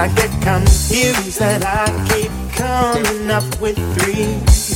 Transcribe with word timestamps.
I 0.00 0.06
get 0.14 0.30
confused 0.42 1.42
and 1.42 1.64
I 1.64 1.86
keep 2.08 2.27
long 2.80 3.06
enough 3.06 3.60
with 3.60 3.76
three. 3.98 4.67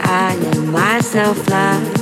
I 0.00 0.36
let 0.36 0.58
myself 0.72 1.38
fly 1.38 1.98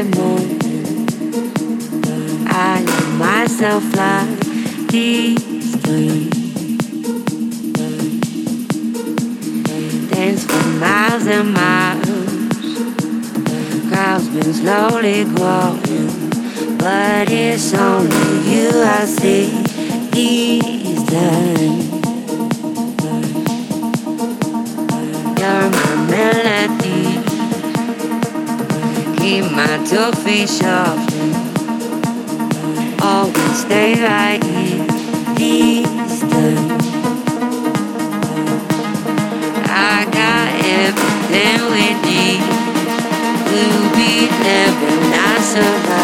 I 0.00 0.04
let 2.86 3.08
myself 3.18 3.82
fly 3.82 4.24
deeply. 4.86 6.30
Dance 10.08 10.44
for 10.44 10.68
miles 10.78 11.26
and 11.26 11.52
miles. 11.52 12.28
Crowd's 13.90 14.28
been 14.28 14.54
slowly 14.54 15.24
growing, 15.34 16.30
but 16.78 17.28
it's 17.28 17.74
only 17.74 18.48
you 18.48 18.70
I 18.70 19.04
see 19.04 19.50
these 20.12 21.04
times. 21.08 21.88
be 29.40 29.48
my 29.54 29.76
two 29.86 30.10
feet 30.22 30.48
soft. 30.48 31.12
Always 33.02 33.60
stay 33.60 33.94
right 34.02 34.42
here, 34.42 34.86
Eastern. 35.38 36.58
I 39.64 40.06
got 40.18 40.48
everything 40.86 41.58
we 41.74 41.86
need 42.08 42.42
We'll 43.50 43.94
be 43.94 44.28
every 44.44 45.10
night. 45.10 45.97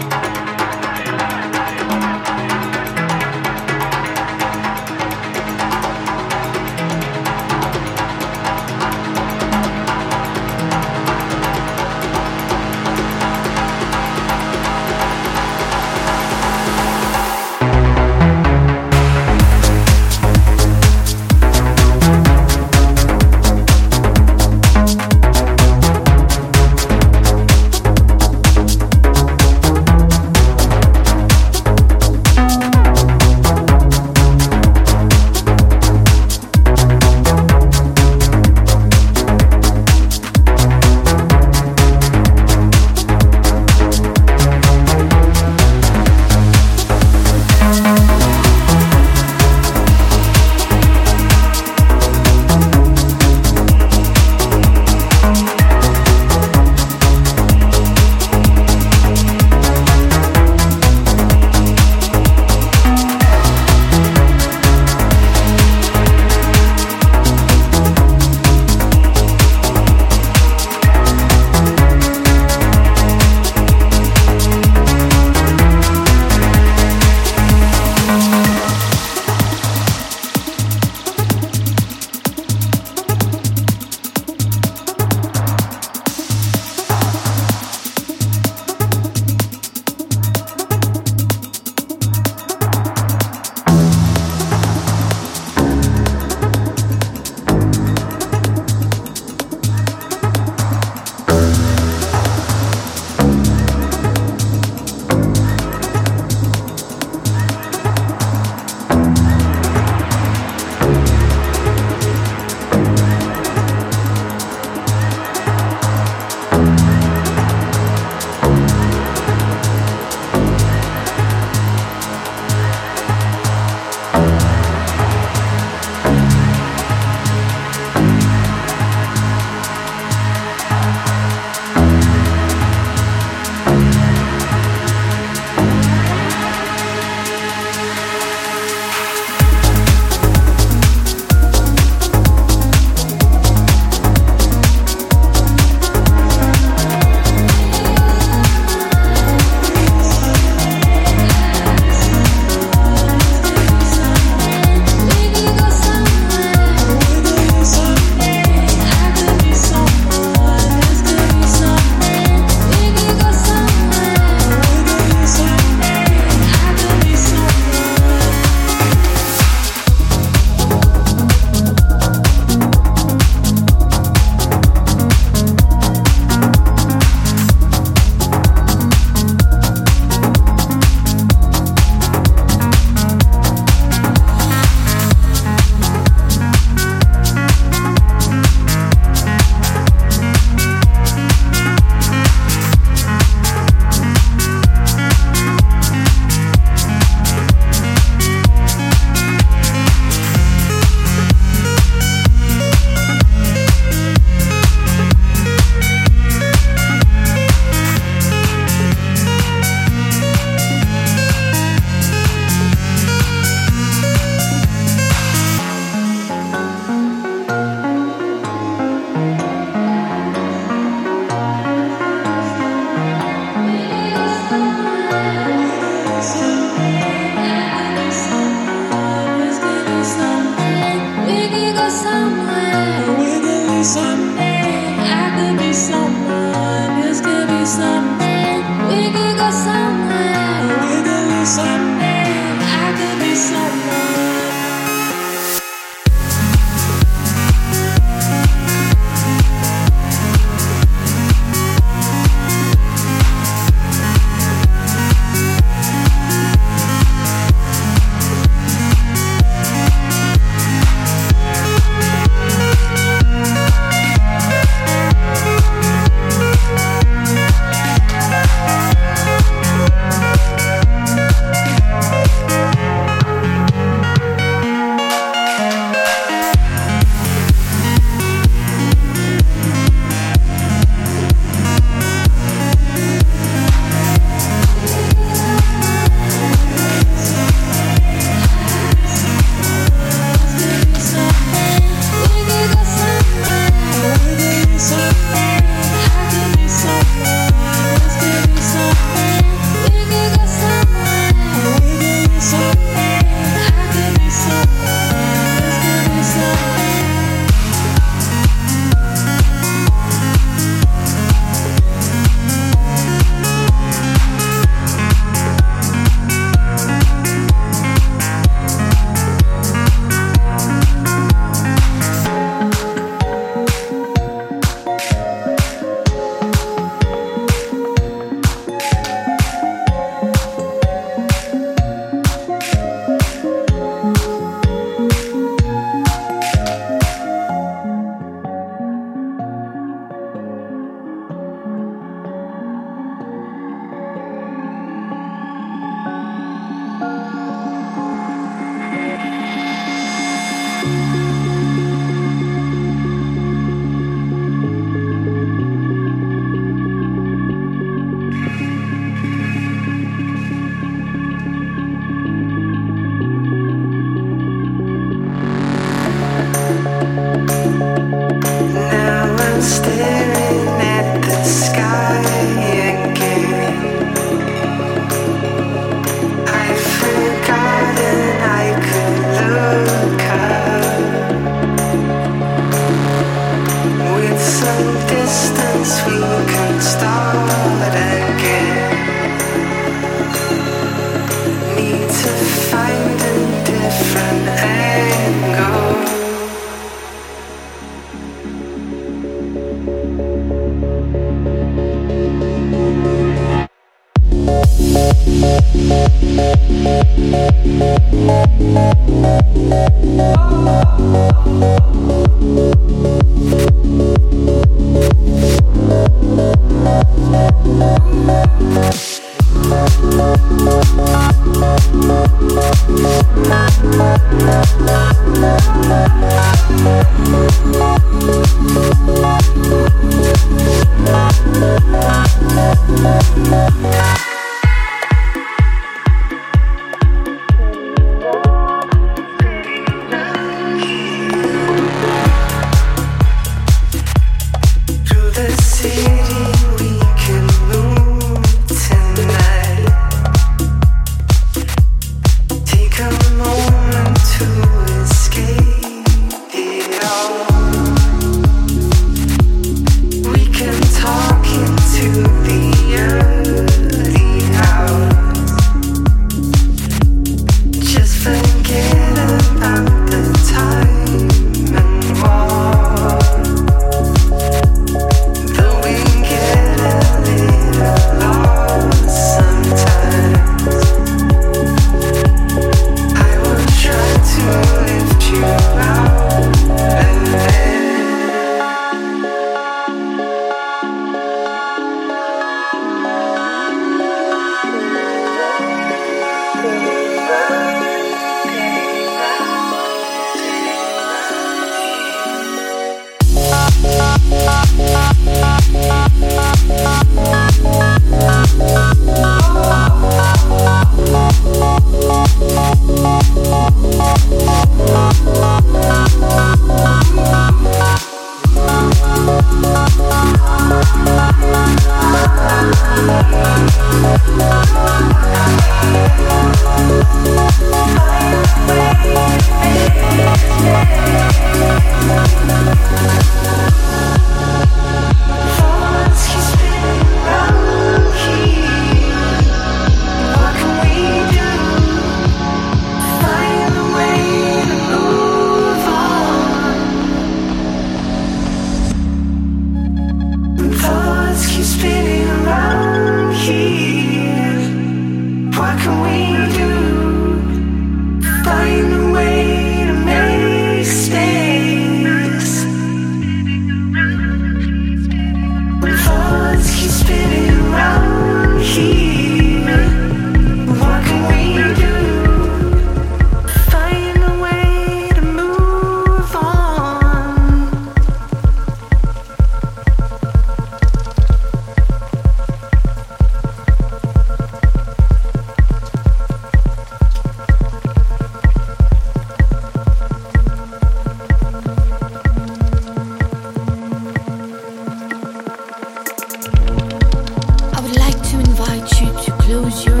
Peacefully. 599.70 600.00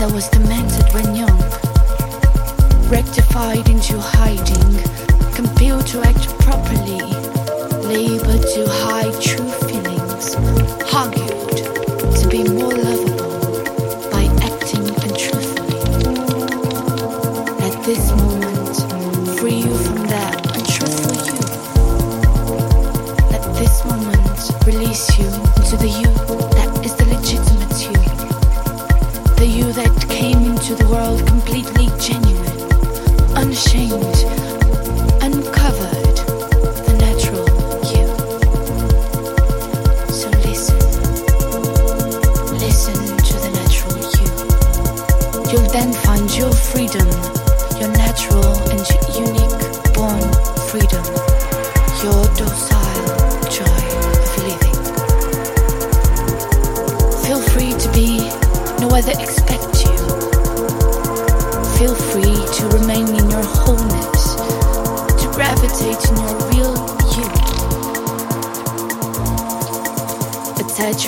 that 0.00 0.10
was 0.12 0.30
demented 0.30 0.86
when 0.94 1.14
young, 1.14 1.38
rectified 2.90 3.68
into 3.68 4.00
hiding, 4.00 5.34
compelled 5.34 5.86
to 5.86 6.00
act 6.00 6.26
properly, 6.38 7.02
labored 7.86 8.40
to 8.40 8.64
hide 8.66 9.20
true 9.20 9.50
feelings, 9.68 10.36
hugging. 10.90 11.29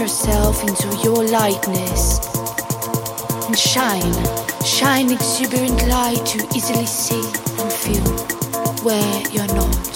yourself 0.03 0.63
into 0.63 0.89
your 1.05 1.25
lightness 1.29 2.19
and 3.47 3.57
shine, 3.57 4.13
shine 4.65 5.11
exuberant 5.11 5.87
light 5.87 6.25
to 6.27 6.39
easily 6.57 6.87
see 6.87 7.23
and 7.61 7.73
feel 7.73 8.03
where 8.83 9.23
you're 9.31 9.47
not 9.55 9.87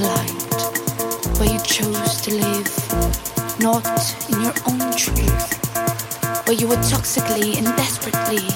light, 0.00 1.38
where 1.38 1.52
you 1.52 1.60
chose 1.62 2.20
to 2.22 2.34
live, 2.34 3.60
not 3.60 3.86
in 4.30 4.40
your 4.40 4.54
own 4.66 4.96
truth, 4.96 6.46
where 6.46 6.56
you 6.56 6.66
were 6.66 6.82
toxically 6.90 7.56
and 7.56 7.66
desperately 7.76 8.48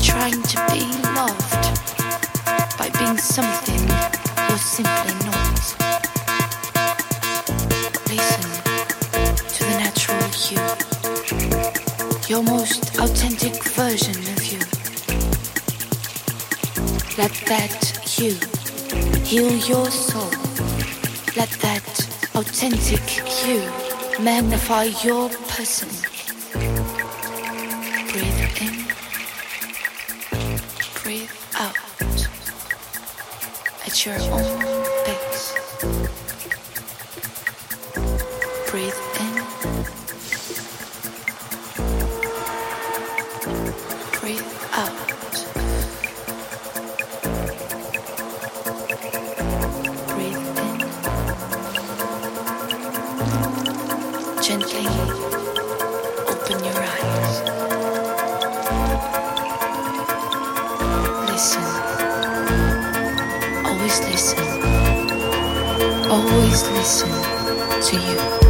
trying 0.00 0.42
to 0.42 0.66
be 0.70 1.01
your 19.72 19.90
soul. 19.90 20.28
Let 21.34 21.50
that 21.64 21.86
authentic 22.34 23.04
you 23.46 23.60
magnify 24.22 24.84
your 25.02 25.30
person. 25.48 25.91
gently 54.52 54.86
open 56.28 56.62
your 56.62 56.76
eyes. 56.76 57.40
Listen, 61.30 61.64
always 63.64 63.98
listen, 64.00 64.44
always 66.10 66.68
listen 66.68 67.10
to 67.80 67.96
you. 67.96 68.41